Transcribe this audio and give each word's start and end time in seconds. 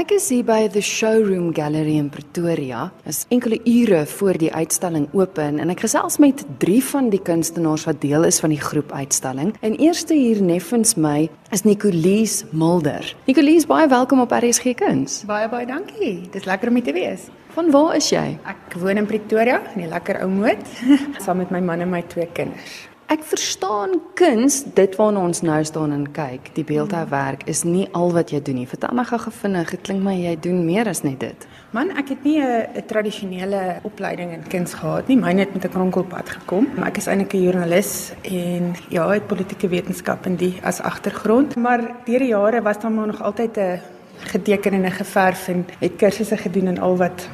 Ek 0.00 0.14
is 0.16 0.30
hier 0.32 0.46
by 0.48 0.64
the 0.72 0.80
Showroom 0.80 1.50
Gallery 1.52 1.98
in 2.00 2.06
Pretoria. 2.08 2.86
Is 3.04 3.26
enkele 3.28 3.58
ure 3.68 4.06
voor 4.08 4.38
die 4.40 4.48
uitstalling 4.48 5.10
open 5.12 5.58
en 5.60 5.72
ek 5.74 5.82
gesels 5.84 6.16
met 6.22 6.40
drie 6.62 6.78
van 6.86 7.10
die 7.12 7.20
kunstenaars 7.20 7.84
wat 7.84 8.00
deel 8.00 8.24
is 8.24 8.38
van 8.40 8.54
die 8.54 8.62
groep 8.62 8.94
uitstalling. 8.96 9.50
En 9.60 9.76
eerste 9.76 10.16
hier 10.16 10.40
neffens 10.40 10.94
my 10.96 11.28
is 11.52 11.66
Nicoline 11.68 12.48
Mulder. 12.56 13.10
Nicoline, 13.28 13.66
baie 13.68 13.90
welkom 13.92 14.24
op 14.24 14.32
RSG 14.32 14.72
Kuns. 14.80 15.20
Baie 15.28 15.50
baie 15.52 15.68
dankie. 15.68 16.14
Dis 16.32 16.48
lekker 16.48 16.72
om 16.72 16.80
hier 16.80 16.88
te 16.88 16.96
wees. 16.96 17.28
Van 17.52 17.68
waar 17.74 17.98
is 18.00 18.08
jy? 18.08 18.24
Ek 18.48 18.78
woon 18.80 19.02
in 19.02 19.10
Pretoria, 19.10 19.60
in 19.74 19.84
die 19.84 19.90
lekker 19.90 20.22
ou 20.24 20.30
moed, 20.32 20.64
saam 21.26 21.44
met 21.44 21.52
my 21.52 21.60
man 21.60 21.84
en 21.84 21.92
my 21.92 22.00
twee 22.08 22.30
kinders. 22.32 22.86
Ek 23.10 23.24
verstaan 23.26 23.96
kuns, 24.14 24.60
dit 24.76 24.92
waarna 24.94 25.24
ons 25.26 25.40
nou 25.42 25.56
staan 25.66 25.90
en 25.90 26.04
kyk, 26.14 26.52
die 26.54 26.62
beeldhouwerk 26.62 27.40
is 27.50 27.64
nie 27.66 27.88
al 27.98 28.12
wat 28.14 28.30
jy 28.30 28.38
doen 28.46 28.60
nie. 28.60 28.68
Vertel 28.70 28.94
my 28.94 29.02
gou 29.08 29.18
vinnig, 29.34 29.72
dit 29.74 29.82
klink 29.88 30.04
my 30.04 30.12
jy 30.14 30.36
doen 30.44 30.60
meer 30.62 30.86
as 30.86 31.02
net 31.02 31.16
dit. 31.18 31.46
Man, 31.74 31.90
ek 31.98 32.12
het 32.14 32.22
nie 32.22 32.38
'n 32.38 32.86
tradisionele 32.86 33.80
opleiding 33.82 34.30
in 34.30 34.46
kuns 34.46 34.74
gehad 34.74 35.08
nie. 35.08 35.16
Myne 35.16 35.40
het 35.40 35.54
met 35.54 35.64
'n 35.64 35.74
kronkelpad 35.74 36.30
gekom. 36.30 36.68
Maar 36.76 36.86
ek 36.86 36.98
is 36.98 37.06
eintlik 37.08 37.34
'n 37.34 37.42
joernalis 37.42 38.12
en 38.22 38.74
ja, 38.90 39.08
het 39.10 39.26
politieke 39.26 39.68
wetenskap 39.68 40.26
in 40.26 40.36
die 40.36 40.60
as 40.62 40.80
agtergrond. 40.80 41.56
Maar 41.56 41.80
deur 42.04 42.18
die 42.18 42.28
jare 42.28 42.62
was 42.62 42.78
daar 42.78 42.92
maar 42.92 43.06
nog 43.06 43.22
altyd 43.22 43.58
'n 43.58 43.80
geteken 44.18 44.72
en 44.72 44.90
geverf 44.90 45.48
en 45.48 45.66
het 45.80 45.96
kursusse 45.96 46.36
gedoen 46.36 46.66
en 46.66 46.78
al 46.78 46.96
wat 46.96 47.28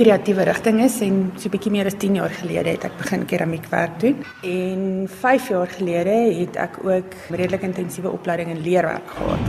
kreatiewe 0.00 0.46
rigting 0.48 0.78
is 0.80 0.94
en 1.04 1.16
so 1.36 1.48
'n 1.48 1.52
bietjie 1.52 1.70
meer 1.70 1.86
as 1.86 1.96
10 2.00 2.14
jaar 2.14 2.32
gelede 2.32 2.70
het 2.70 2.84
ek 2.84 2.96
begin 2.96 3.26
keramiekwerk 3.26 4.00
doen 4.00 4.16
en 4.42 5.08
5 5.20 5.48
jaar 5.48 5.66
gelede 5.66 6.16
het 6.40 6.56
ek 6.56 6.78
ook 6.84 7.12
redelik 7.28 7.62
intensiewe 7.62 8.08
opleiding 8.08 8.48
in 8.48 8.62
leerwerk 8.62 9.10
gehad. 9.16 9.44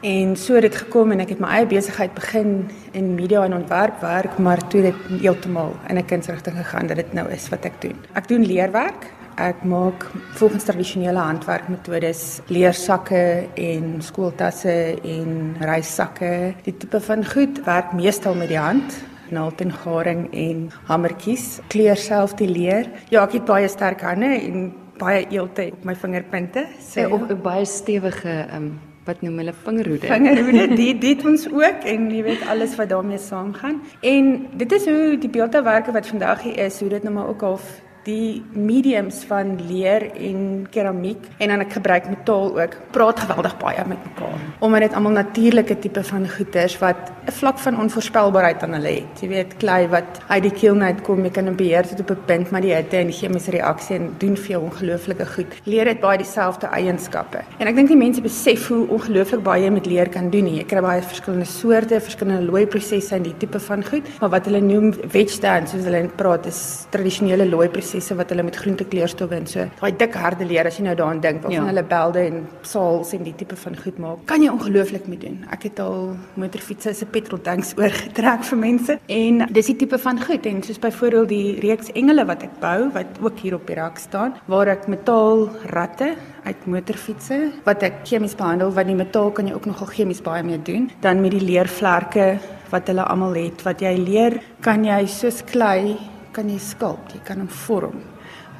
En 0.00 0.36
so 0.36 0.54
het 0.54 0.62
dit 0.62 0.76
gekom 0.76 1.12
en 1.12 1.20
ek 1.20 1.28
het 1.28 1.40
my 1.40 1.48
eie 1.48 1.66
besigheid 1.66 2.14
begin 2.14 2.70
in 2.92 3.14
media 3.14 3.44
en 3.44 3.54
ontwerpwerk, 3.54 4.38
maar 4.38 4.68
toe 4.68 4.80
het 4.80 4.94
dit 4.94 5.20
heeltemal 5.20 5.76
in 5.88 5.96
'n 5.98 6.04
kunsrigting 6.04 6.56
gegaan 6.56 6.86
dat 6.86 6.96
dit 6.96 7.12
nou 7.12 7.30
is 7.30 7.48
wat 7.48 7.64
ek 7.64 7.80
doen. 7.80 7.96
Ek 8.14 8.28
doen 8.28 8.46
leerwerk. 8.46 9.12
Ek 9.36 9.64
maak 9.64 10.10
volgens 10.32 10.64
tradisionele 10.64 11.18
handwerkmetodes 11.18 12.40
leersakke 12.46 13.48
en 13.54 13.96
skooltasse 13.98 14.96
en 15.02 15.56
reissakke. 15.60 16.54
Die 16.62 16.76
tipe 16.76 17.00
van 17.00 17.24
goed 17.24 17.64
werk 17.64 17.92
meestal 17.92 18.34
met 18.34 18.48
die 18.48 18.58
hand 18.58 19.12
naald 19.30 19.60
en 19.60 19.72
garing 19.72 20.28
en 20.32 20.70
hamertjies. 20.84 21.60
Kleur 21.68 21.96
self 21.96 22.34
die 22.34 22.48
leer. 22.48 22.90
Ja, 23.10 23.24
ek 23.24 23.38
het 23.38 23.44
baie 23.44 23.68
sterk 23.68 24.00
hande 24.00 24.32
en 24.40 24.72
baie 24.98 25.26
eelte 25.30 25.70
op 25.72 25.84
my 25.84 25.94
vingerpunte. 25.94 26.66
So 26.80 27.00
ja, 27.00 27.08
op 27.08 27.30
'n 27.30 27.40
baie 27.42 27.64
stewige 27.64 28.46
um 28.54 28.80
wat 29.04 29.20
noem 29.22 29.38
hulle 29.38 29.52
vingerhoede. 29.52 30.06
Vingerhoede, 30.06 30.68
dit 30.76 31.00
dit 31.00 31.24
ons 31.24 31.46
ook 31.52 31.84
en 31.84 32.10
jy 32.10 32.22
weet 32.22 32.46
alles 32.48 32.76
wat 32.76 32.88
daarmee 32.88 33.18
saamgaan. 33.18 33.82
En 34.00 34.46
dit 34.56 34.72
is 34.72 34.86
hoe 34.88 35.18
die 35.18 35.30
beeldhouwerke 35.30 35.92
wat 35.92 36.06
vandag 36.06 36.42
hier 36.42 36.58
is, 36.58 36.80
hoe 36.80 36.88
dit 36.88 37.02
nou 37.02 37.14
maar 37.14 37.28
ook 37.28 37.42
al 37.42 37.58
die 38.04 38.42
mediums 38.52 39.22
van 39.28 39.56
leer 39.68 40.10
en 40.12 40.66
keramiek 40.70 41.24
en 41.38 41.48
dan 41.48 41.64
ek 41.64 41.72
gebruik 41.78 42.08
metaal 42.08 42.52
ook. 42.60 42.76
Praat 42.92 43.20
geweldig 43.24 43.56
baie 43.60 43.84
met 43.88 44.00
mekaar 44.10 44.40
omdat 44.64 44.80
dit 44.80 44.94
almal 44.96 45.12
natuurlike 45.12 45.78
tipe 45.78 46.02
van 46.04 46.28
goeders 46.28 46.78
wat 46.78 47.12
'n 47.26 47.32
vlak 47.32 47.58
van 47.58 47.80
onvoorspelbaarheid 47.80 48.62
aan 48.62 48.72
hulle 48.72 48.88
het. 48.88 49.20
Jy 49.20 49.28
weet 49.28 49.56
klei 49.56 49.88
wat 49.88 50.20
uit 50.28 50.42
die 50.42 50.52
keel 50.52 50.80
uit 50.80 51.00
kom 51.02 51.24
jy 51.24 51.30
kan 51.30 51.48
'n 51.48 51.56
beheer 51.56 51.86
tot 51.86 52.00
op 52.00 52.10
'n 52.10 52.24
punt 52.24 52.50
maar 52.50 52.60
die 52.60 52.74
hitte 52.74 52.96
en 52.96 53.06
die 53.06 53.16
chemiese 53.16 53.50
reaksie 53.50 53.96
en 53.96 54.14
doen 54.18 54.36
vir 54.36 54.50
jou 54.50 54.62
ongelooflike 54.62 55.26
goed. 55.26 55.54
Leer 55.64 55.86
het 55.86 56.00
baie 56.00 56.18
dieselfde 56.18 56.66
eienskappe. 56.66 57.38
En 57.58 57.66
ek 57.66 57.74
dink 57.74 57.88
die 57.88 57.96
mense 57.96 58.20
besef 58.20 58.68
hoe 58.68 58.88
ongelooflik 58.88 59.42
baie 59.42 59.64
jy 59.64 59.70
met 59.70 59.86
leer 59.86 60.08
kan 60.08 60.30
doen. 60.30 60.54
Jy 60.54 60.64
kry 60.64 60.80
baie 60.80 61.02
verskillende 61.02 61.46
soorte 61.46 62.00
verskillende 62.00 62.44
looi 62.44 62.66
prosesse 62.66 63.14
en 63.14 63.22
die 63.22 63.36
tipe 63.38 63.60
van 63.60 63.84
goed 63.84 64.02
maar 64.20 64.30
wat 64.30 64.44
hulle 64.44 64.60
noem 64.60 64.94
wedge 65.12 65.40
dance 65.40 65.76
soos 65.76 65.84
hulle 65.84 66.08
praat 66.16 66.46
is 66.46 66.86
tradisionele 66.90 67.48
looi 67.48 67.68
prosesse 67.68 67.93
prosesse 67.94 68.16
wat 68.18 68.30
hulle 68.32 68.42
met 68.42 68.56
groente 68.56 68.84
kleurstowwe 68.84 69.36
en 69.36 69.46
so. 69.46 69.64
Daai 69.78 69.94
dik 69.98 70.16
harde 70.18 70.46
leer 70.48 70.66
as 70.66 70.78
jy 70.78 70.84
nou 70.86 70.94
daaraan 70.98 71.20
dink, 71.22 71.42
waarvan 71.44 71.68
ja. 71.68 71.70
hulle 71.70 71.84
belde 71.86 72.22
en 72.24 72.40
saals 72.66 73.12
en 73.14 73.24
die 73.24 73.34
tipe 73.38 73.56
van 73.56 73.76
goed 73.78 73.98
maak. 74.02 74.24
Kan 74.30 74.42
jy 74.42 74.50
ongelooflik 74.50 75.06
mee 75.10 75.20
doen. 75.20 75.38
Ek 75.54 75.68
het 75.68 75.80
al 75.82 76.14
motorfietsse 76.40 76.94
se 76.94 77.06
petrol 77.06 77.42
tanks 77.44 77.74
oorgetrek 77.80 78.44
vir 78.50 78.58
mense 78.60 78.98
en 79.06 79.44
dis 79.54 79.70
die 79.72 79.78
tipe 79.84 79.98
van 80.02 80.20
goed 80.22 80.46
en 80.50 80.62
soos 80.66 80.80
byvoorbeeld 80.82 81.30
die 81.30 81.60
reeks 81.64 81.92
engele 81.94 82.26
wat 82.26 82.44
ek 82.46 82.58
bou 82.62 82.90
wat 82.94 83.20
ook 83.22 83.42
hier 83.44 83.58
op 83.58 83.66
die 83.68 83.78
rak 83.78 84.00
staan 84.02 84.34
waar 84.50 84.70
ek 84.72 84.88
metaal 84.90 85.46
ratte 85.72 86.14
uit 86.44 86.66
motorfietsse 86.68 87.38
wat 87.68 87.84
ek 87.86 88.02
chemies 88.08 88.36
behandel 88.38 88.72
want 88.74 88.90
die 88.90 88.98
metaal 88.98 89.30
kan 89.36 89.48
jy 89.48 89.54
ook 89.56 89.68
nogal 89.70 89.90
chemies 89.92 90.22
baie 90.24 90.44
mee 90.46 90.60
doen 90.62 90.90
dan 91.04 91.22
met 91.24 91.36
die 91.36 91.44
leervlerke 91.44 92.34
wat 92.72 92.90
hulle 92.90 93.06
almal 93.06 93.36
het 93.38 93.64
wat 93.66 93.84
jy 93.84 93.94
leer 94.00 94.40
kan 94.64 94.84
jy 94.86 95.04
soos 95.10 95.42
klei 95.48 95.96
kan 96.34 96.50
jy 96.50 96.58
skulp, 96.58 97.12
jy 97.14 97.20
kan 97.26 97.42
hom 97.42 97.50
vorm. 97.66 98.02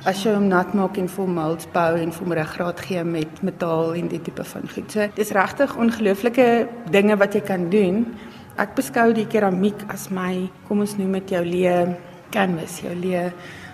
As 0.05 0.23
jy 0.25 0.35
hom 0.37 0.51
nat 0.51 0.75
maak 0.77 0.99
en 1.01 1.09
vol 1.09 1.29
molds 1.33 1.67
bou 1.73 1.97
en 1.97 2.13
vir 2.13 2.27
'n 2.27 2.39
ruggraat 2.39 2.81
gee 2.81 3.05
met 3.05 3.43
metaal 3.43 3.95
en 3.95 4.09
die 4.09 4.21
tipe 4.21 4.45
van 4.45 4.69
goed. 4.69 4.91
So 4.93 5.09
dis 5.15 5.31
regtig 5.33 5.77
ongelooflike 5.77 6.69
dinge 6.91 7.17
wat 7.17 7.35
jy 7.35 7.41
kan 7.41 7.71
doen. 7.71 8.07
Ek 8.59 8.75
beskou 8.75 9.13
die 9.13 9.27
keramiek 9.27 9.81
as 9.89 10.11
my, 10.11 10.51
kom 10.69 10.81
ons 10.81 10.97
noem 10.97 11.13
dit 11.13 11.31
jou 11.31 11.45
leë 11.45 11.97
canvas, 12.31 12.81
jou 12.81 12.95
leë 12.95 13.33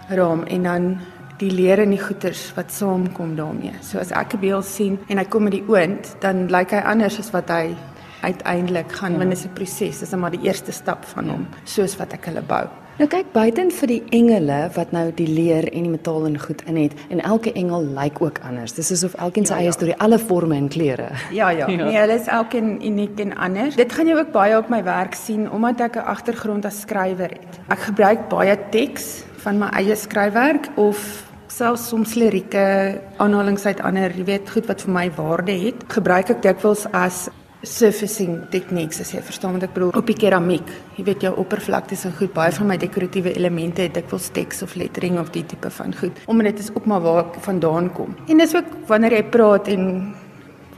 raam 0.08 0.44
en 0.44 0.62
dan 0.62 0.98
die 1.38 1.50
leer 1.50 1.80
en 1.80 1.90
die 1.90 2.00
goeters 2.00 2.52
wat 2.56 2.72
saamkom 2.72 3.36
daarmee. 3.36 3.74
So 3.82 3.98
as 3.98 4.12
ek 4.12 4.34
'n 4.34 4.40
beeld 4.40 4.64
sien 4.64 4.98
en 5.08 5.18
hy 5.18 5.24
kom 5.24 5.42
met 5.44 5.52
die 5.52 5.68
oond, 5.68 6.16
dan 6.20 6.48
lyk 6.48 6.70
hy 6.70 6.82
anders 6.84 7.18
as 7.18 7.30
wat 7.32 7.48
hy 7.48 7.76
uiteindelik 8.22 8.92
gaan 8.92 9.12
ja. 9.12 9.18
wanneer 9.18 9.36
dit 9.36 9.46
'n 9.46 9.54
proses 9.54 10.02
is, 10.02 10.14
maar 10.14 10.30
die 10.30 10.46
eerste 10.46 10.72
stap 10.72 11.04
van 11.04 11.28
hom, 11.28 11.46
soos 11.64 11.96
wat 11.96 12.12
ek 12.12 12.24
hulle 12.24 12.42
bou. 12.42 12.68
Nou 13.00 13.06
kyk 13.08 13.30
buiten 13.32 13.70
vir 13.72 13.88
die 13.88 14.02
engele 14.12 14.56
wat 14.74 14.90
nou 14.92 15.06
die 15.16 15.24
leer 15.24 15.64
en 15.70 15.86
die 15.86 15.92
metaal 15.94 16.26
en 16.28 16.34
goed 16.36 16.60
in 16.68 16.76
het 16.76 16.92
en 17.08 17.22
elke 17.24 17.48
engel 17.56 17.86
lyk 17.96 18.18
ook 18.20 18.42
anders. 18.44 18.74
Dis 18.76 18.90
asof 18.92 19.14
elkeen 19.24 19.48
sy 19.48 19.54
ja, 19.54 19.62
eie 19.62 19.70
ja. 19.70 19.72
storie, 19.72 19.94
alle 20.04 20.18
forme 20.20 20.58
en 20.58 20.68
kleure. 20.68 21.06
Ja, 21.32 21.48
ja. 21.48 21.64
ja. 21.72 21.78
Nee, 21.80 21.96
hulle 21.96 22.18
is 22.20 22.28
elkeen 22.28 22.74
uniek 22.84 23.22
en 23.24 23.32
anders. 23.40 23.80
Dit 23.80 23.96
gaan 23.96 24.10
jy 24.12 24.18
ook 24.18 24.34
baie 24.36 24.58
op 24.58 24.68
my 24.68 24.82
werk 24.84 25.16
sien 25.16 25.48
omdat 25.48 25.80
ek 25.88 25.96
'n 25.96 26.12
agtergrond 26.12 26.68
as 26.68 26.82
skrywer 26.84 27.32
het. 27.40 27.60
Ek 27.72 27.88
gebruik 27.88 28.28
baie 28.28 28.58
teks 28.68 29.24
van 29.48 29.64
my 29.64 29.72
eie 29.80 29.96
skryfwerk 29.96 30.68
of 30.76 31.00
selfs 31.48 31.88
soms 31.88 32.14
lirieke 32.20 33.00
aanhalings 33.16 33.64
uit 33.64 33.80
ander, 33.80 34.12
jy 34.12 34.24
weet, 34.28 34.50
goed 34.50 34.68
wat 34.68 34.84
vir 34.84 34.92
my 34.92 35.10
waarde 35.16 35.56
het. 35.56 35.88
Gebruik 35.88 36.36
ek 36.36 36.42
dikwels 36.42 36.84
as 36.92 37.30
surfacing 37.62 38.47
techniques 38.50 39.00
as 39.00 39.12
jy 39.12 39.21
verstaan 39.25 39.53
wat 39.59 39.66
ek 39.66 39.75
bedoel 39.75 39.93
op 39.98 40.09
die 40.09 40.16
keramiek. 40.16 40.71
Jy 40.97 41.04
weet 41.04 41.26
jou 41.26 41.34
oppervlaktes 41.43 42.06
en 42.09 42.15
goed, 42.16 42.32
baie 42.32 42.53
van 42.56 42.71
my 42.71 42.78
dekoratiewe 42.81 43.34
elemente 43.37 43.84
het 43.84 43.94
dikwels 43.98 44.31
teks 44.32 44.62
of 44.65 44.76
lettering 44.81 45.19
of 45.21 45.32
die 45.34 45.44
tipe 45.44 45.71
van 45.71 45.94
goed. 45.97 46.22
Omdat 46.26 46.54
dit 46.54 46.65
is 46.65 46.72
ook 46.75 46.88
maar 46.88 47.04
waar 47.04 47.25
ek 47.26 47.38
vandaan 47.44 47.93
kom. 47.93 48.16
En 48.28 48.41
dis 48.41 48.56
ook 48.56 48.72
wanneer 48.88 49.19
jy 49.19 49.25
praat 49.28 49.69
en 49.69 49.84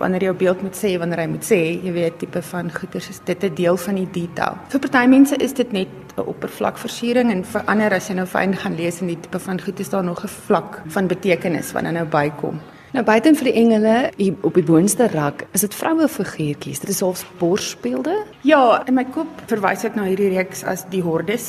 wanneer 0.00 0.25
jy 0.25 0.31
jou 0.31 0.37
beeld 0.41 0.62
moet 0.66 0.76
sê, 0.78 0.93
wanneer 0.98 1.22
jy 1.22 1.31
moet 1.31 1.47
sê, 1.47 1.60
jy 1.84 1.93
weet 1.94 2.19
tipe 2.19 2.43
van 2.50 2.70
goeders 2.72 3.09
is 3.12 3.20
dit 3.25 3.44
'n 3.44 3.54
deel 3.54 3.76
van 3.76 3.94
die 3.94 4.10
detail. 4.10 4.59
Vir 4.69 4.81
party 4.81 5.06
mense 5.06 5.37
is 5.37 5.53
dit 5.53 5.72
net 5.72 5.88
'n 6.16 6.26
oppervlakversiering 6.26 7.31
en 7.31 7.44
vir 7.44 7.62
ander 7.66 7.94
as 7.94 8.09
jy 8.09 8.14
nou 8.14 8.26
fyn 8.26 8.56
gaan 8.56 8.75
lees 8.76 9.00
in 9.00 9.06
die 9.06 9.20
tipe 9.20 9.38
van 9.38 9.60
goed 9.60 9.81
is 9.81 9.88
daar 9.88 10.04
nog 10.04 10.25
'n 10.25 10.28
vlak 10.28 10.82
van 10.87 11.06
betekenis 11.06 11.72
wanneer 11.72 11.93
nou 11.93 12.06
bykom. 12.06 12.60
Nou 12.92 13.00
buiten 13.08 13.32
vir 13.32 13.47
die 13.48 13.54
engele 13.56 13.92
hier 14.19 14.34
op 14.44 14.58
die 14.58 14.64
boonste 14.69 15.06
rak, 15.08 15.47
is 15.56 15.62
dit 15.64 15.72
vroue 15.72 16.04
figuurtjies. 16.12 16.82
Dit 16.82 16.91
is 16.92 16.98
half 17.00 17.22
borsbeelde. 17.41 18.19
Ja, 18.44 18.82
in 18.84 18.98
my 18.98 19.06
kop 19.14 19.41
verwys 19.48 19.86
ek 19.88 19.97
na 19.97 20.04
hierdie 20.04 20.28
reeks 20.34 20.60
as 20.69 20.82
die 20.92 21.00
hordes. 21.00 21.47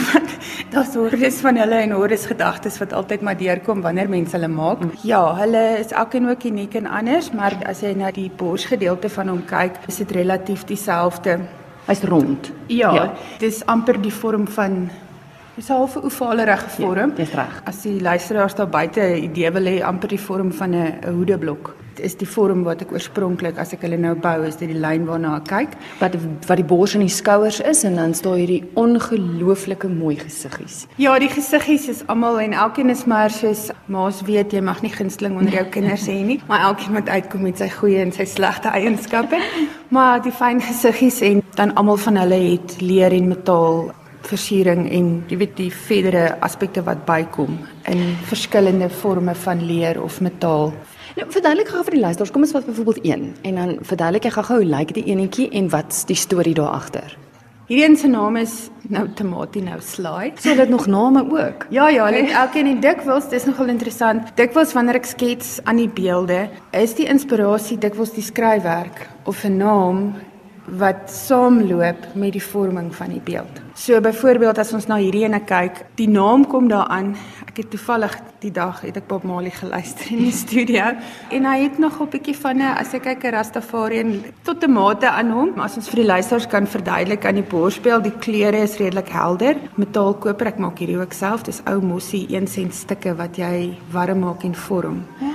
Daar's 0.72 0.96
hordes 0.96 1.42
van 1.44 1.60
hulle 1.60 1.82
en 1.84 1.92
hordes 1.92 2.24
gedagtes 2.30 2.80
wat 2.80 2.96
altyd 2.96 3.20
maar 3.20 3.36
deurkom 3.36 3.84
wanneer 3.84 4.08
mense 4.08 4.32
hulle 4.38 4.48
maak. 4.48 4.80
Mm. 4.80 4.96
Ja, 5.04 5.20
hulle 5.42 5.62
is 5.82 5.92
elkeen 5.92 6.30
ook 6.32 6.48
uniek 6.48 6.80
en 6.80 6.88
anders, 6.88 7.28
maar 7.36 7.58
as 7.68 7.84
jy 7.84 7.92
na 8.00 8.08
die 8.08 8.30
borsgedeelte 8.32 9.12
van 9.12 9.28
hom 9.28 9.44
kyk, 9.44 9.76
is 9.92 10.00
dit 10.00 10.16
relatief 10.22 10.64
dieselfde. 10.72 11.36
Hy's 11.84 12.00
rond. 12.08 12.48
Ja, 12.72 12.94
ja, 12.96 13.06
dis 13.44 13.60
amper 13.68 14.00
die 14.00 14.14
vorm 14.22 14.48
van 14.56 14.86
Dis 15.54 15.68
'n 15.68 15.72
halfe 15.72 16.02
ovalerige 16.02 16.68
vorm. 16.68 17.10
Ja, 17.10 17.16
dis 17.16 17.32
reg. 17.32 17.60
As 17.64 17.82
die 17.82 18.00
luisteraars 18.00 18.54
daar 18.54 18.68
buite 18.68 19.00
'n 19.00 19.22
idee 19.22 19.50
wil 19.50 19.64
hê 19.64 19.82
amper 19.82 20.08
die 20.08 20.20
vorm 20.20 20.52
van 20.52 20.74
'n 20.74 20.98
hoedeblok. 21.04 21.74
Dit 21.94 22.04
is 22.04 22.16
die 22.16 22.28
vorm 22.28 22.62
wat 22.62 22.80
ek 22.80 22.92
oorspronklik 22.92 23.58
as 23.58 23.72
ek 23.72 23.82
hulle 23.82 23.98
nou 23.98 24.14
bou, 24.14 24.46
is 24.46 24.56
dit 24.56 24.68
die 24.68 24.78
lyn 24.78 25.04
waarna 25.04 25.36
ek 25.36 25.44
kyk, 25.44 25.68
wat 26.00 26.16
wat 26.46 26.56
die 26.56 26.64
bors 26.64 26.94
en 26.94 27.00
die 27.00 27.08
skouers 27.08 27.60
is 27.60 27.84
en 27.84 27.94
dan 27.94 28.14
staan 28.14 28.34
hierdie 28.34 28.64
ongelooflike 28.74 29.88
mooi 29.88 30.16
gesiggies. 30.16 30.86
Ja, 30.96 31.18
die 31.18 31.28
gesiggies 31.28 31.88
is 31.88 32.06
almal 32.06 32.40
en 32.40 32.52
elkeen 32.52 32.90
is 32.90 33.04
maar 33.04 33.30
soos 33.30 33.70
maas 33.86 34.22
weet 34.22 34.52
jy 34.52 34.60
mag 34.60 34.82
nie 34.82 34.92
gunsteling 34.92 35.36
onder 35.36 35.52
jou 35.52 35.64
kinders 35.64 36.06
hê 36.06 36.24
nie, 36.24 36.40
maar 36.48 36.60
elkeen 36.60 36.92
moet 36.92 37.08
uitkom 37.08 37.42
met 37.42 37.58
sy 37.58 37.68
goeie 37.68 38.00
en 38.00 38.12
sy 38.12 38.24
slegte 38.24 38.68
eienskappe. 38.68 39.36
Maar 39.88 40.22
die 40.22 40.32
fyn 40.32 40.60
gesiggies 40.60 41.20
en 41.20 41.42
dan 41.54 41.74
almal 41.74 41.96
van 41.96 42.16
hulle 42.16 42.40
het 42.50 42.80
leer 42.80 43.12
en 43.12 43.28
metaal 43.28 43.92
versiering 44.26 44.86
en 44.90 45.24
jy 45.28 45.36
weet 45.36 45.56
die 45.56 45.70
verdere 45.72 46.36
aspekte 46.40 46.82
wat 46.82 47.04
bykom 47.06 47.58
in 47.90 48.02
verskillende 48.30 48.90
forme 48.90 49.34
van 49.34 49.64
leer 49.66 50.02
of 50.02 50.20
metaal. 50.20 50.72
Nou, 51.16 51.26
verduidelik 51.28 51.68
gou 51.68 51.82
vir 51.84 51.98
die 51.98 52.04
luisteraars, 52.04 52.32
kom 52.32 52.46
ons 52.46 52.54
vat 52.56 52.66
byvoorbeeld 52.66 53.04
een 53.04 53.34
en 53.42 53.54
dan 53.60 53.74
verduidelik 53.82 54.24
jy 54.24 54.36
gou-gou 54.38 54.62
hoe 54.62 54.70
lyk 54.78 54.94
die 54.94 55.04
enetjie 55.12 55.50
en 55.50 55.68
wat's 55.68 56.06
die 56.08 56.16
storie 56.16 56.54
daar 56.54 56.72
agter? 56.78 57.18
Hierdie 57.72 57.84
een 57.86 57.96
se 57.96 58.08
naam 58.10 58.36
is 58.36 58.54
nou 58.92 59.06
Tomatie 59.16 59.62
nou 59.62 59.78
Slaai. 59.80 60.32
So 60.36 60.54
dit 60.58 60.68
nog 60.68 60.86
name 60.86 61.22
ook. 61.22 61.66
Ja 61.70 61.88
ja, 61.88 62.10
net 62.10 62.30
elkeen 62.30 62.66
en 62.66 62.80
dikwels, 62.80 63.28
dis 63.30 63.44
nogal 63.44 63.70
interessant. 63.72 64.32
Dikwels 64.36 64.74
wanneer 64.76 64.98
ek 64.98 65.06
skets 65.08 65.54
aan 65.64 65.78
die 65.80 65.88
beelde, 65.88 66.48
is 66.76 66.92
die 66.98 67.06
inspirasie 67.08 67.78
dikwels 67.78 68.12
die 68.12 68.26
skryfwerk 68.26 69.06
of 69.24 69.44
'n 69.44 69.56
naam 69.56 70.12
wat 70.66 71.10
saamloop 71.10 72.14
met 72.14 72.32
die 72.32 72.42
vorming 72.42 72.94
van 72.94 73.08
die 73.08 73.20
beeld. 73.24 73.60
So 73.74 74.00
byvoorbeeld 74.00 74.58
as 74.58 74.72
ons 74.76 74.86
na 74.86 74.98
hierdie 75.00 75.24
ene 75.24 75.40
kyk, 75.48 75.80
die 75.98 76.08
naam 76.08 76.44
kom 76.46 76.68
daaraan. 76.68 77.14
Ek 77.48 77.56
het 77.56 77.70
toevallig 77.72 78.14
die 78.44 78.52
dag 78.52 78.80
het 78.84 78.96
ek 78.96 79.08
Bob 79.08 79.24
Marley 79.28 79.50
geluister 79.50 80.12
in 80.14 80.22
die 80.26 80.34
studio 80.44 80.92
en 81.32 81.48
hy 81.48 81.56
het 81.64 81.78
nog 81.82 82.00
'n 82.00 82.08
bietjie 82.12 82.36
van 82.36 82.58
'n 82.58 82.76
as 82.78 82.94
ek 82.94 83.02
kyk 83.02 83.24
'n 83.24 83.34
Rastafarian 83.34 84.24
tot 84.44 84.62
'n 84.64 84.72
mate 84.72 85.08
aan 85.08 85.30
hom, 85.30 85.60
as 85.60 85.76
ons 85.76 85.88
vir 85.88 86.02
die 86.02 86.10
luisters 86.12 86.46
kan 86.46 86.66
verduidelik 86.66 87.24
aan 87.24 87.40
die 87.40 87.50
borspel, 87.50 88.00
die 88.00 88.18
kleure 88.18 88.62
is 88.62 88.78
redelik 88.78 89.08
helder, 89.08 89.56
metaalkoper. 89.76 90.46
Ek 90.46 90.58
maak 90.58 90.78
hierdie 90.78 91.00
ook 91.00 91.12
self. 91.12 91.42
Dis 91.42 91.62
ou 91.66 91.80
mossie 91.80 92.26
1 92.28 92.46
sent 92.46 92.74
stukke 92.74 93.16
wat 93.16 93.36
jy 93.36 93.76
warm 93.90 94.20
maak 94.20 94.44
en 94.44 94.54
vorm. 94.54 95.06
Ja. 95.20 95.31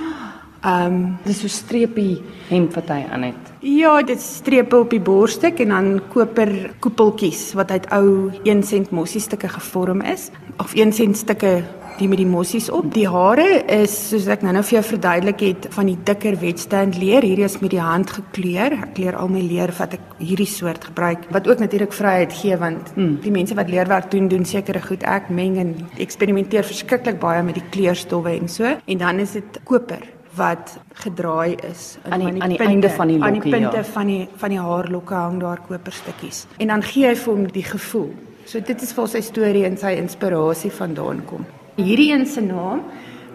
Ehm 0.66 0.94
um, 0.94 1.16
dis 1.22 1.38
so 1.38 1.46
streepie 1.46 2.18
hemp 2.48 2.74
wat 2.74 2.88
hy 2.90 3.04
aan 3.14 3.28
het. 3.28 3.52
Ja, 3.62 4.02
dit 4.02 4.20
strepe 4.22 4.80
op 4.82 4.90
die 4.90 5.02
borstuk 5.02 5.60
en 5.62 5.74
dan 5.74 5.90
koper 6.10 6.50
koepeltjies 6.82 7.52
wat 7.58 7.70
uit 7.70 7.86
ou 7.94 8.32
1 8.42 8.62
sent 8.66 8.90
mossie 8.90 9.22
stukke 9.22 9.48
gevorm 9.48 10.02
is 10.02 10.30
of 10.58 10.74
1 10.74 10.92
sent 10.92 11.16
stukke 11.16 11.62
die 11.98 12.08
met 12.08 12.20
die 12.20 12.28
mossies 12.28 12.68
op. 12.70 12.88
Die 12.94 13.06
hare 13.10 13.46
is 13.74 13.94
soos 14.10 14.28
ek 14.30 14.42
nou-nou 14.46 14.62
vir 14.66 14.76
jou 14.78 14.82
verduidelik 14.92 15.40
het 15.42 15.68
van 15.74 15.88
die 15.90 15.96
dikker 16.06 16.38
wetstand 16.42 16.98
leer. 16.98 17.26
Hierdie 17.26 17.46
is 17.46 17.58
met 17.62 17.72
die 17.74 17.82
hand 17.82 18.12
gekleur. 18.14 18.76
Ek 18.78 18.94
kleur 18.98 19.18
al 19.18 19.30
my 19.32 19.42
leer 19.42 19.72
wat 19.78 19.96
ek 19.98 20.12
hierdie 20.18 20.48
soort 20.50 20.90
gebruik 20.90 21.26
wat 21.34 21.48
ook 21.50 21.62
natuurlik 21.62 21.94
vryheid 21.94 22.34
gee 22.34 22.58
want 22.58 22.92
mm. 22.96 23.16
die 23.22 23.34
mense 23.34 23.54
wat 23.58 23.70
leerwerk 23.70 24.10
doen 24.10 24.28
doen 24.30 24.46
sekere 24.46 24.82
goed. 24.82 25.06
Ek 25.06 25.30
meng 25.30 25.58
en 25.62 25.74
eksperimenteer 25.98 26.66
verskriklik 26.66 27.18
baie 27.22 27.42
met 27.46 27.58
die 27.58 27.66
kleurstowwe 27.74 28.36
en 28.36 28.50
so. 28.50 28.78
En 28.86 29.02
dan 29.06 29.22
is 29.22 29.38
dit 29.38 29.60
koper 29.66 30.06
wat 30.38 30.78
gedraai 31.02 31.56
is 31.68 31.98
aan 32.08 32.22
die, 32.22 32.42
aan 32.42 32.54
die 32.54 32.58
pinte, 32.58 32.72
einde 32.72 32.90
van 32.90 33.10
die 33.10 33.18
lokkie. 33.18 33.34
Aan 33.34 33.40
die 33.40 33.52
punte 33.52 33.82
ja. 33.82 33.84
van 33.84 34.06
die 34.06 34.22
van 34.40 34.54
die 34.54 34.62
haarlokke 34.62 35.14
hang 35.14 35.40
daar 35.42 35.60
koperstukkies. 35.66 36.46
En 36.58 36.72
dan 36.72 36.82
gee 36.82 37.06
hy 37.10 37.14
vir 37.18 37.34
hom 37.34 37.46
die 37.52 37.66
gevoel. 37.66 38.10
So 38.48 38.60
dit 38.64 38.82
is 38.82 38.94
vir 38.96 39.12
sy 39.12 39.20
storie 39.20 39.66
en 39.68 39.76
sy 39.76 39.92
inspirasie 40.00 40.72
vandaan 40.72 41.24
kom. 41.28 41.46
Hierdie 41.76 42.12
een 42.14 42.26
se 42.26 42.40
naam 42.40 42.82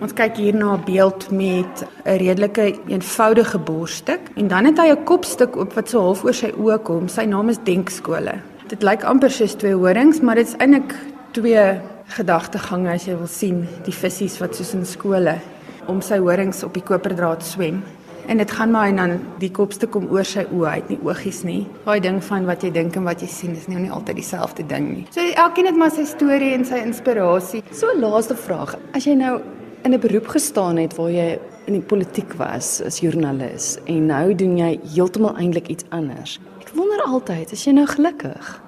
Ons 0.03 0.11
kyk 0.17 0.35
hier 0.41 0.55
na 0.55 0.73
'n 0.75 0.83
beeld 0.83 1.31
met 1.31 1.85
'n 2.05 2.17
redelike 2.17 2.75
eenvoudige 2.87 3.57
borstuk 3.57 4.19
en 4.35 4.47
dan 4.47 4.65
het 4.65 4.77
hy 4.77 4.89
'n 4.91 5.03
kopstuk 5.03 5.55
op 5.55 5.73
wat 5.73 5.89
so 5.89 5.99
half 5.99 6.23
oor 6.23 6.33
sy 6.33 6.51
oë 6.51 6.81
kom. 6.83 7.07
Sy 7.07 7.23
naam 7.23 7.49
is 7.49 7.57
Denkskole. 7.63 8.41
Dit 8.67 8.83
lyk 8.83 9.03
amper 9.03 9.31
soos 9.31 9.55
twee 9.55 9.75
horings, 9.75 10.19
maar 10.21 10.35
dit 10.35 10.47
is 10.47 10.55
eintlik 10.57 10.95
twee 11.31 11.79
gedagtegange 12.07 12.93
as 12.93 13.05
jy 13.05 13.17
wil 13.17 13.27
sien, 13.27 13.67
die 13.83 13.93
visse 13.93 14.39
wat 14.39 14.55
soos 14.55 14.73
in 14.73 14.85
skole 14.85 15.39
om 15.87 16.01
sy 16.01 16.17
horings 16.17 16.63
op 16.63 16.73
die 16.73 16.83
koperdraad 16.83 17.43
swem. 17.43 17.83
En 18.27 18.39
dit 18.39 18.51
gaan 18.51 18.71
maar 18.71 18.87
en 18.87 18.95
dan 18.95 19.17
die 19.39 19.51
kopste 19.51 19.87
kom 19.87 20.05
oor 20.11 20.23
sy 20.23 20.45
oë 20.47 20.67
uit, 20.77 20.91
nie 20.93 20.99
oogies 21.03 21.41
nie. 21.43 21.65
Daai 21.83 21.99
ding 21.99 22.21
van 22.23 22.45
wat 22.47 22.63
jy 22.63 22.71
dink 22.71 22.95
en 22.95 23.03
wat 23.03 23.21
jy 23.21 23.27
sien 23.27 23.55
is 23.55 23.67
nie, 23.67 23.81
nie 23.83 23.91
altyd 23.91 24.15
dieselfde 24.15 24.63
ding 24.67 24.87
nie. 24.93 25.03
So 25.11 25.25
elkeen 25.43 25.67
het 25.67 25.79
maar 25.79 25.91
sy 25.91 26.05
storie 26.07 26.53
en 26.55 26.63
sy 26.65 26.79
inspirasie. 26.85 27.63
So 27.75 27.91
laaste 27.99 28.37
vraag, 28.39 28.77
as 28.95 29.09
jy 29.09 29.17
nou 29.19 29.41
in 29.83 29.93
'n 29.93 29.99
beroep 29.99 30.27
gestaan 30.27 30.77
het 30.77 30.95
waar 30.95 31.11
jy 31.11 31.39
in 31.67 31.73
die 31.73 31.81
politiek 31.81 32.33
was 32.39 32.81
as 32.81 32.99
joernalis 32.99 33.77
en 33.85 34.05
nou 34.07 34.35
doen 34.35 34.57
jy 34.57 34.79
heeltemal 34.95 35.35
eintlik 35.37 35.67
iets 35.67 35.85
anders. 35.89 36.39
Ek 36.61 36.71
wonder 36.75 37.03
altyd, 37.05 37.51
is 37.51 37.65
jy 37.65 37.73
nou 37.73 37.85
gelukkig? 37.85 38.61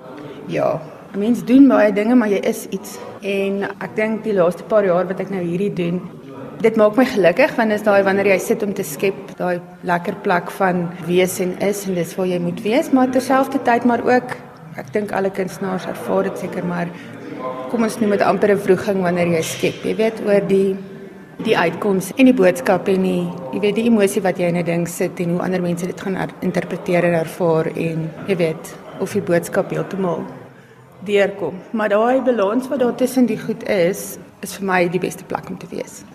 Ja, 0.47 0.81
mens 1.15 1.43
doen 1.45 1.67
baie 1.67 1.93
dinge, 1.93 2.15
maar 2.15 2.29
jy 2.29 2.41
is 2.43 2.65
iets. 2.69 2.97
En 3.21 3.63
ek 3.63 3.95
dink 3.95 4.23
die 4.23 4.33
laaste 4.33 4.63
paar 4.63 4.85
jaar 4.85 5.07
wat 5.07 5.19
ek 5.19 5.31
nou 5.33 5.41
hierdie 5.41 5.73
doen, 5.73 6.01
dit 6.61 6.75
maak 6.75 6.95
my 6.95 7.05
gelukkig 7.05 7.55
want 7.57 7.71
is 7.71 7.83
daai 7.83 8.03
wanneer 8.03 8.27
jy 8.33 8.39
sit 8.39 8.63
om 8.63 8.73
te 8.73 8.83
skep, 8.83 9.35
daai 9.37 9.59
lekker 9.83 10.15
plek 10.23 10.51
van 10.51 10.87
wees 11.07 11.39
en 11.39 11.55
is 11.59 11.85
en 11.87 11.95
dis 11.95 12.15
waar 12.15 12.27
jy 12.27 12.39
moet 12.39 12.61
wees, 12.61 12.91
maar 12.91 13.11
terselfdertyd 13.11 13.85
maar 13.85 14.03
ook 14.05 14.35
ek 14.75 14.91
dink 14.93 15.11
alle 15.15 15.31
kunstenaars 15.31 15.87
ervaar 15.87 16.23
dit 16.23 16.37
seker 16.37 16.65
maar 16.67 16.91
kom 17.71 17.83
ons 17.83 17.97
noem 17.99 18.15
dit 18.15 18.21
amper 18.21 18.51
'n 18.51 18.59
vroeging 18.67 19.01
wanneer 19.01 19.27
jy 19.27 19.41
skep. 19.41 19.83
Jy 19.83 19.95
weet 19.95 20.21
oor 20.25 20.47
die 20.47 20.75
die 21.43 21.57
uitkoms 21.57 22.11
en 22.15 22.25
die 22.25 22.33
boodskap 22.33 22.87
en 22.87 23.03
die 23.03 23.27
jy 23.51 23.59
weet 23.59 23.75
die 23.75 23.85
emosie 23.89 24.21
wat 24.21 24.39
jy 24.39 24.47
in 24.47 24.57
'n 24.57 24.63
ding 24.63 24.87
sit 24.87 25.19
en 25.19 25.29
hoe 25.29 25.41
ander 25.41 25.61
mense 25.61 25.85
dit 25.85 26.01
gaan 26.01 26.17
interpreteer 26.41 27.03
en 27.03 27.13
ervaar 27.13 27.67
en 27.75 28.09
jy 28.27 28.35
weet 28.35 28.75
of 28.99 29.13
die 29.13 29.21
boodskap 29.21 29.69
heeltemal 29.69 30.23
deurkom. 31.03 31.59
Maar 31.71 31.89
daai 31.89 32.21
balans 32.21 32.67
wat 32.67 32.79
daar 32.79 32.95
tussen 32.95 33.25
die 33.25 33.39
goed 33.39 33.63
is, 33.69 34.17
is 34.41 34.57
vir 34.57 34.65
my 34.65 34.87
die 34.89 34.99
beste 34.99 35.23
plek 35.23 35.49
om 35.49 35.57
te 35.57 35.67
wees. 35.69 36.14